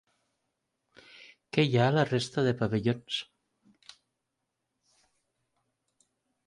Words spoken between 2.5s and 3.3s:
pavellons?